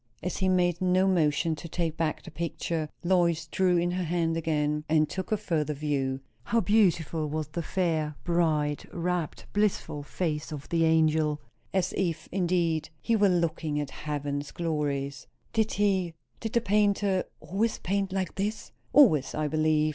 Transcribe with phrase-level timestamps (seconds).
[0.23, 4.35] As he made no motion to take back the picture, Lois drew in her hand
[4.35, 6.21] again and took a further view.
[6.45, 11.39] How beautiful was the fair, bright, rapt, blissful face of the angel!
[11.71, 15.27] as if, indeed, he were looking at heaven's glories.
[15.53, 19.81] "Did he did the painter always paint like this?" "Always, I believe.